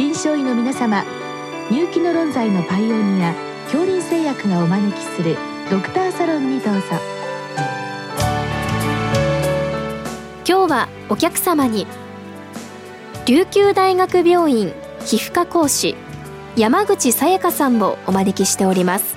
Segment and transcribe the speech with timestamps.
[0.00, 1.04] 臨床医の皆様
[1.70, 5.36] 入気の論剤のパイオニア恐林製薬がお招きする
[5.70, 6.80] ドクターサロンにどうぞ。
[10.48, 11.86] 今日はお客様に
[13.26, 14.72] 琉球大学病院
[15.04, 15.94] 皮膚科講師
[16.56, 19.16] 山口さやかさんをお招きしております。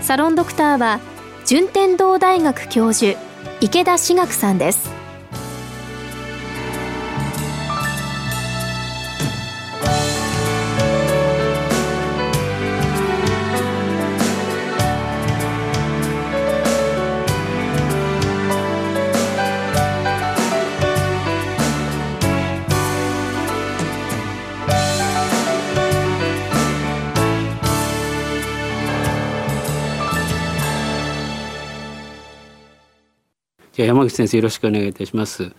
[0.00, 1.00] サロンドクターは
[1.44, 3.18] 順天堂大学教授
[3.60, 4.93] 池田志学さんです。
[33.74, 35.42] じゃあ山口先生よろしくお願いいたします。
[35.42, 35.50] えっ、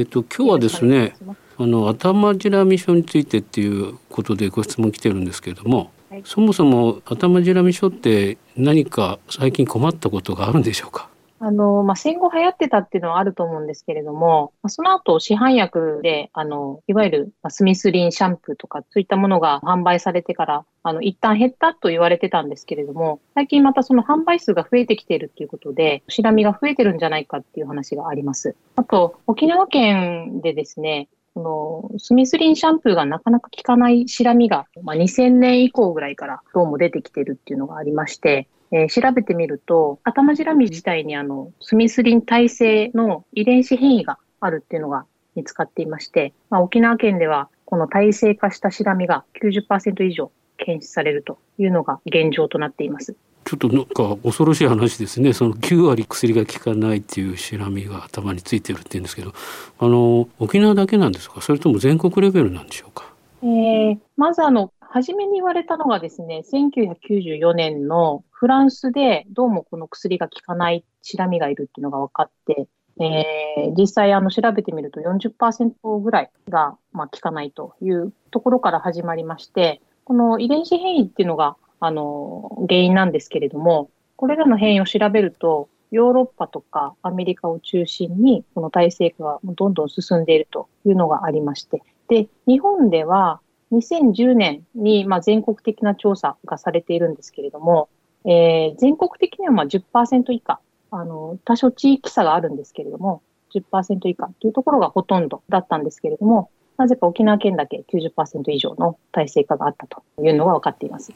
[0.00, 1.14] ー、と今日はですね、
[1.58, 11.10] あの頭じみ症についてっていうことでご質問来てるんですけれども、はい、そもそも頭じみ症って何か最近困ったことがあるんでしょうか？
[11.40, 28.56] あの、まあ、戦後流行ってたっていうのはあると思うんですけれども、その後市販薬で、あの、いわゆるスミスリンシャンプーとかそういったものが販売されてから、あの、一旦減ったと言われてたんですけれども、最近またその販売数が増えてきているっていうことで、シラミが増えてるんじゃないかっていう話があります。
[28.76, 53.14] あと、沖縄県でですね、このスミスリンシャンプーがなかなか効かないシラミが、まあ、2000年以降ぐらいからどうも出てきてるっていうのがありまして、えー、調べてみると、頭じらみ自体にあの、スミスリン耐性の遺伝子変異があるっていうのが見つかっていまして、まあ、沖縄県ではこの耐性化したシラミが90%以上検出されるというのが現状となっています。
[53.44, 55.32] ちょっとなんか恐ろしい話ですね。
[55.32, 59.32] その9割薬が効かないっていうシラミが頭についてるって言うんですけど、
[59.78, 61.40] あの沖縄だけなんですか？
[61.40, 63.10] それとも全国レベルなんでしょうか？
[63.42, 72.68] えー、まずあの初めに言われたのがですね、1994年のフランスでどうもこの薬が効かないシラミがいるっていうのが分かって、
[73.00, 93.40] えー、実際あの調べてみると40%ぐらいが、まあ、効かないというところから始まりまして、この遺伝子変異っていうのがあの原因なんですけれども、これらの変異を調べると、ヨーロッパとかアメリカを中心に、この体制化がどんどん進んでいるというのがありまして、で、日本では
[93.72, 97.88] 2010年に、まあ、全国的な調査がされているんですけれども、
[98.24, 103.22] えー、全国的にはまあ10%以下、あの、多少地域差があるんですけれども、
[103.54, 111.12] 10%以下というところがほとんどだったんですけれども、なぜか沖縄県だけ90%以上の体制化があったというのが分かっています。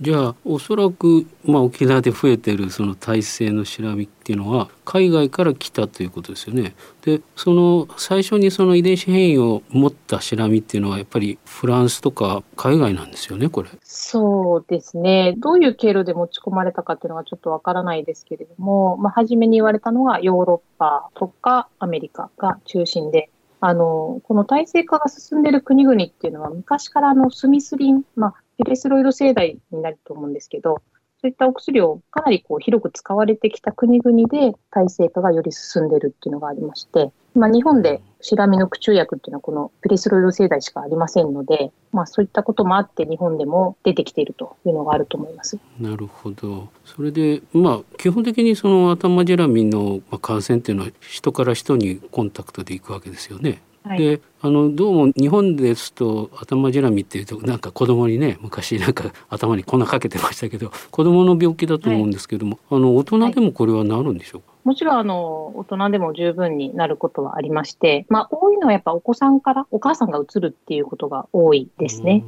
[0.00, 6.76] じゃあおそらく、まあ、沖縄で増えているその体制の調べっていうのは海外から来たということですよね。
[7.02, 13.70] でその最初にその遺伝子変異を持ったシラミっていうのはやっぱりフランスとか海外なんですよねこれ。
[13.82, 23.30] そうですねどういう経路で持ち込まれたかっていうのはちょっとわからないですけれども、まあ、初めに言われたのがヨーロッパとかアメリカが中心で
[23.68, 30.82] あの、この体制化が進んでいる国々っていうのは、昔からあのスミスリン、まあ、ピレスロイド製剤になると思うんですけど、
[31.20, 45.58] そういったお薬をかなりこう広く使われてきた国々で体制化がより進んでいるっていうのがありまして、まあ、日本でシラミの駆虫薬っていうのはこのピレスロイド製剤しかありませんので、まあ、そういったこともあって日本でも出てきているというのがあると思います。
[45.78, 46.68] なるほど。
[46.84, 53.62] それでまあ基本的にその頭ジェラミの感染っていうのは人から人にコンタクトでいくわけですよね。
[53.96, 72.24] であのどうも日本ですと頭じらみっていうとなんか子供にね昔なんか頭に粉かけてましたけど子供の病気だと思うんですけども、はい、あの大人でもこれはなるんでしょうか、もちろんあの大人でも十分になることはありまして、まあ、多いのはやっぱお子さんからお母さんがうつるっていうことが多いですね。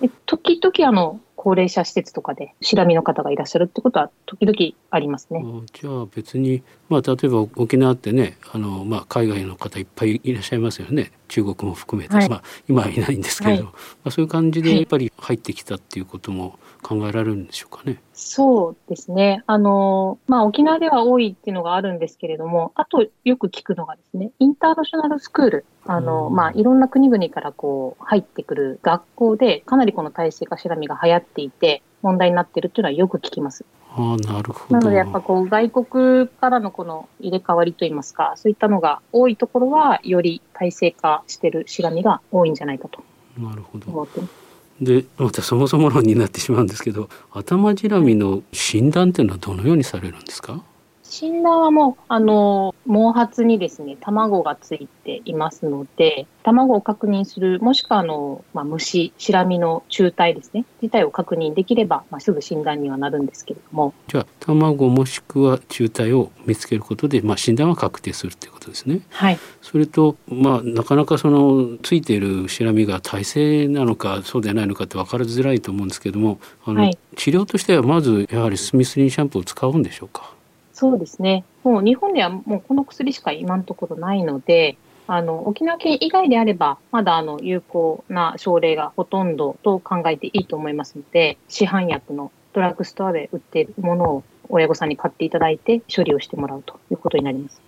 [0.00, 4.56] で時々あの高齢者施設とかでシラミの方がいらっしゃるってことは時々
[4.90, 5.44] ありますね。
[5.74, 11.12] じゃあ別に、まあ、例えば沖縄ってねあの、まあ、海外の方いっぱいいらっしゃいますよね。
[11.28, 17.98] 中国も含めて、はい、まあ、今はいないんですけれど、はい、まあ、そういう感じでやっぱり入ってきたっていうことも考えられるんでしょうかね。
[18.12, 19.42] そうですね。
[19.46, 25.64] あの、まあ、沖縄では多いっていうのがあるんですけれども、あとよく聞くのがですね、インターナショナルスクール。
[25.86, 33.64] あの、まあ、いろんな国々からこう、入ってくる学校で、かなりこの体制化シラミが流行っていて、問題になっているっていうのはよく聞きます。
[33.96, 34.74] あなるほど。
[34.74, 43.02] なので、やっぱこう、外国からのこの入れ替わりといいますか、そういったのが多いところは、より体制化してるシラミが多いんじゃないかと
[43.38, 44.06] なるほど。
[44.80, 50.62] でまたそもそも論になってしまうんですけど頭じらみの診断っていうのはどのようにされるんですか？
[51.04, 63.94] 診断はもうあの毛髪にですね、卵がついていますので、卵を確認する、もしくはあの、まあ、虫、シラミの中体ですね、自体を確認できれば、まあ、すぐ診断にはなるんですけれども。
[64.08, 69.00] じゃあ、卵もしくは中体を見つけることで、まあ、診断は確定するということですね。
[69.10, 69.38] はい。
[69.62, 80.34] それと、まあ、なかなかその、ついているシラミが耐性なのか、そうでないのかって分かりづらいと思うんですけども、あの、はい、治療としてはまず、やはりスミスリンシャンプーを使うんでしょうか？
[80.74, 81.44] そうですね。
[81.62, 84.76] もう日本ではもうこの薬しか今のところないので、
[85.06, 97.60] あの、沖縄県以外であれば、まだあの、有効な症例がほとんどと考えていいと思いますので、市販薬のドラッグストアで売っているものを親御さんに買っていただいて処理をしてもらうということになります。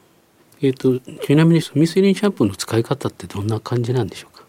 [0.62, 4.44] えっ、と、ちなみにミスリンシャンプーの使い方ってどんな感じなんでしょうか？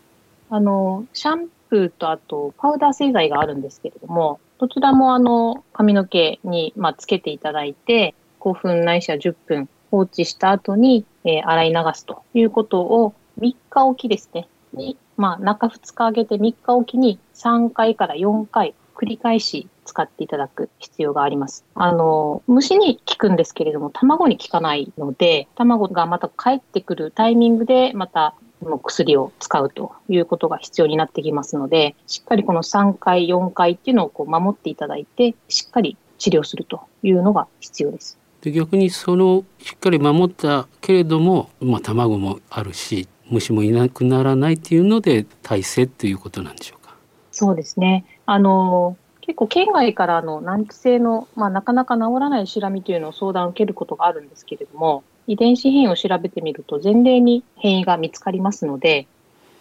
[0.49, 14.47] あの、シャンプーとあとパウダー製剤があるんですけれども、どちらもあの、髪の毛に、まあ、つけていただいて、5分ないしは10分放置した後に、えー、洗い流すということを3日おきですね。
[14.73, 21.63] に、まあ、中2日あげて3日おきに3回から4回繰り返し使っていただく必要があります。
[21.75, 38.17] あの、虫に効くんですけれども、卵に効かないので、卵がまた帰ってくるタイミングで、またの薬を使うということが必要になってきますので、しっかりこの3回、4回っていうのをこう守っていただいて、しっかり治療するというのが必要です。
[38.41, 46.95] で逆にそのしっかり守ったけれども、まあ、卵もあるし虫もいなくならないっていうので耐性っていうことなんでしょうか。
[47.31, 48.05] そうですね。
[48.25, 59.05] あの結構県外からの難治性の、まあ、なかなか治らないシラミというのを相談を受けることがあるんですけれども遺伝子変異を調べてみると前例に変異が見つかりますので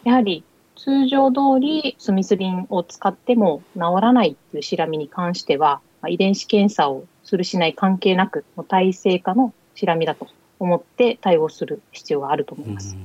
[0.05, 0.45] やはり
[0.77, 10.29] 通常通りスミスリンを使っても治らないっていうシラミに関しては、まあ、遺伝子検査をするしない関係なく、体制化のシラミだと
[10.59, 12.97] 思って対応する必要があると思います。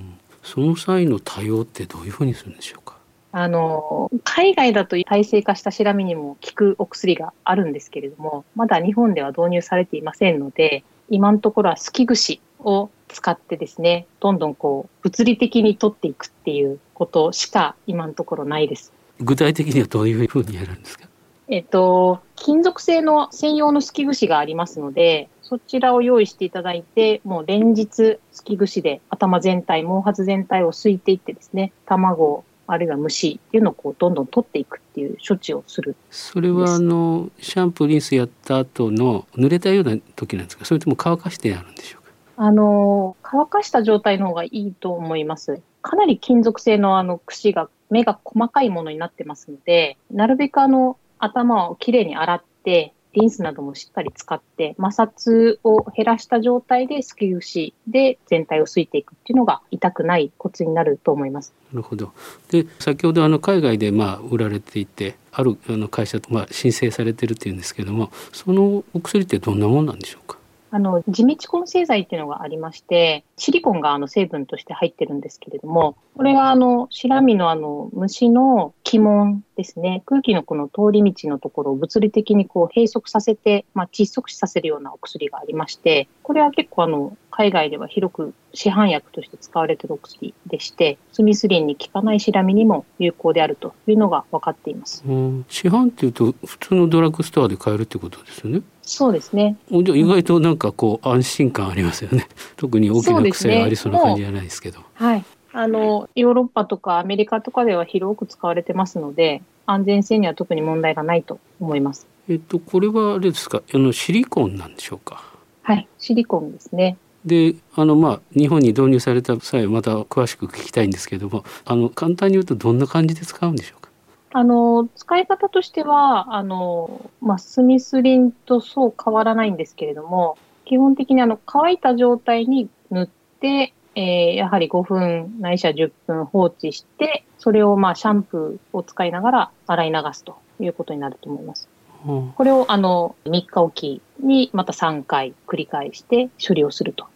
[0.44, 2.96] その際の対応ってどういうふうにするんでしょうか？
[3.34, 18.94] あの、海外だと体制化したシラミにも効くお薬があるんですけれども、まだ日本では導入されていませんので、今のところはすき串を使ってですね、どんどんこう、物理的に取っていくっていうことしか今のところないです。
[19.20, 21.08] 具体的にはどういうふうにやるんですか？
[21.52, 35.98] えっと、金属製の専用のすき串がありますので、そちらを用意していただいて、もう連日、すき串で頭全体、毛髪全体をすいていってですね、卵、あるいは虫っていうのをこうどんどん取っていくっていう処置をする。
[36.10, 40.64] それはあのシャンプーリンスやった後の濡れたような時なんですか？
[40.64, 42.12] それとも乾かしてあるんでしょうか？
[42.38, 45.62] あの乾かした状態の方がいいと思います。
[45.82, 61.54] かなり金属製のあの串が目が細かいものになってますのでなるべくあの頭をきれいに洗って、リンスなどもしっかり使って、摩擦を減らした状態ですき牛で全体をすいていくっていうのが痛くないコツになると思います。
[61.74, 62.14] なるほど。
[62.50, 70.38] で、先ほどあの海外でまあ売られていて、あるあの会社とまあ申請されてるっていうんですけども、そのお薬ってどんなもんなんでしょうか？
[70.74, 95.04] あの、地道根製剤っていうのがありまして、シリコンがあの成分として入ってるんですけれども、これがあの、シラミのあの、虫の気門ですね、空気のこの通り道のところを物理的にこう閉塞させて、まあ、窒息死させるようなお薬がありまして、これは結構あの、海外では広く市販薬として使われているお薬でして、スミスリンに効かないシラミにも有効であるというのが分かっています。
[95.50, 98.62] 市販っていうと、普通のドラッグストアで買えるってことですよね。
[98.84, 99.58] そうですね。
[99.72, 102.28] じゃ意外となんかこう安心感ありますよね。
[102.58, 104.80] 特に大きな癖がありそうな感じじゃないですけど。
[104.80, 105.24] ね、はい。
[105.54, 112.08] あの、ヨーロッパとかアメリカとかでは広く使われてますので、安全性には特に問題がないと思います。
[112.30, 115.24] えっと、これはあれですか、あのシリコンなんでしょうか？
[115.64, 116.98] はい、シリコンですね。
[117.26, 123.90] であのまあ日本に導入された際また詳しく聞きたいんですけれどもあの簡単に言うとどんな感じで使うんでしょうか？
[124.34, 133.10] あの使い方としてはあの、まあ、スミスリンとそう変わらないんですけれども基本的にあの乾いた状態に塗っ
[133.42, 141.68] て、えー、やはり5分ないしは10分放置してそれをまあシャンプーを使いながら洗い流すということになると思います。
[142.04, 147.08] これをあの3日おきにまた3回繰り返して処理をすると。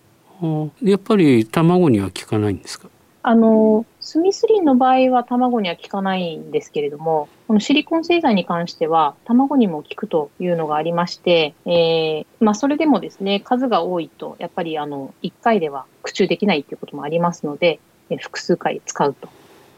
[0.82, 2.90] やっぱり卵には効かないんですか？
[3.28, 17.80] あの、スミスリンの場合は卵には効かないんですけれども、このシリコン製剤に関しては卵にも効くというのがありまして、えー、まあそれでもですね、数が多いと、やっぱりあの、1回では駆虫できないということもありますので、
[18.20, 19.28] 複数回使うと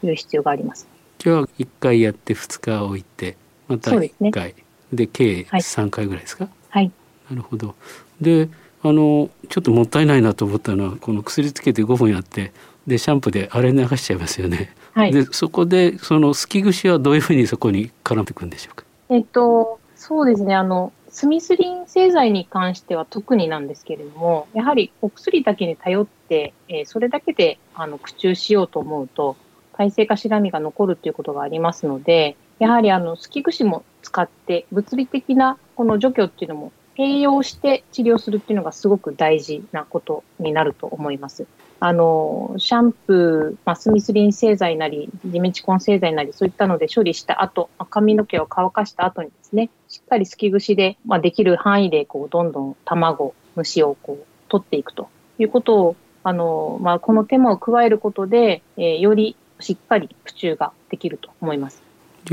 [0.06, 0.86] いう必要があります。
[1.16, 4.52] じゃあ1回やって2日置いて、また1回。
[4.52, 6.48] で、ね、計3回ぐらいですか？
[6.70, 6.90] はい。
[7.30, 7.74] なるほど。
[8.20, 8.48] で、
[8.82, 12.52] あのちょっともったいないなと思ったのはこの薬つけて5分やって
[12.86, 14.72] でシャンプーで洗い流しちゃいますよね。
[14.94, 18.84] はい、でそこでそのすき串はどういうふうにそこに絡んでいくんでしょうか？
[19.10, 29.36] えっとそうですねあのスミスリン製剤に関しては特になんですけれども、やはりお薬だけに頼って、えー、それだけであの駆虫しようと思うと、
[29.72, 41.46] 耐性化しらみが残るということがありますので、やはりあの、すき串も使って、物理的なこの除去っていうのも併用して治療するっていうのがすごく大事なことになると思います。
[41.80, 61.87] あの、シャンプー、まあ、スミスリン製剤なり、ジメチコン製剤なり、そういったので処理した後、髪の毛を乾かした後にですね、しっかりすき串で、まあ、できる範囲で、こう、どんどん卵、虫をこう、取っていくということを、あの、まあ、この手間を加えることで、えー、よりしっかりプチューができると思います。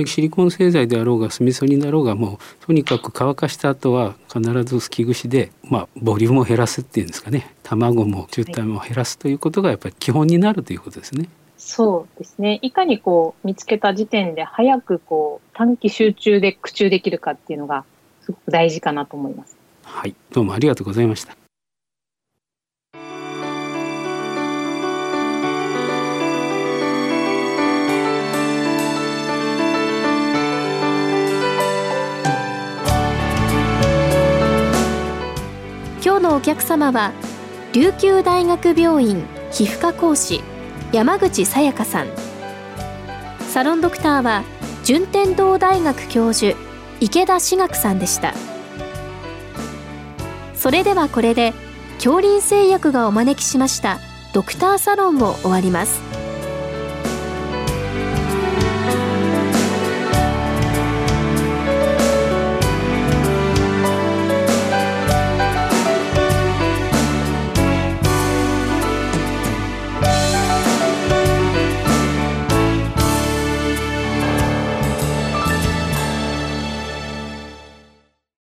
[0.05, 11.29] シリコン製剤であろうがスミソニだろうがもうとにかく乾かした後は必ずすき串で、まあ、ボリュームを減らすっていうんですかね卵も中体も減らすということがやっぱり基本になるということですね。
[11.57, 12.59] そうですね。
[12.61, 17.85] いかにこう見つけた時点で早くこう短期集中で駆虫できるかっていうのが
[18.21, 19.57] すごく大事かなと思います。
[19.83, 21.44] はい、どうもありがとうございました。
[36.15, 37.12] 今日のお客様は
[37.74, 40.41] 琉球大学病院皮膚科講師
[40.93, 42.07] 山口さやかさん。
[43.50, 44.45] サロンドクターは
[44.86, 46.57] 順天堂大学教授
[47.01, 48.34] 池田志学さんでした。
[50.55, 51.53] それではこれで
[51.95, 54.00] 恐林製薬がお招きしました
[54.31, 56.14] ドクターサロンを終わります。